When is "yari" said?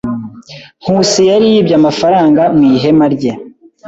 1.29-1.45